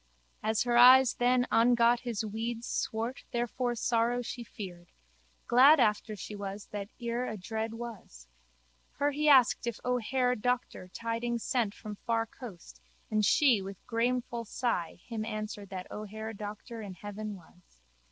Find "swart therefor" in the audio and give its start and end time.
2.65-3.75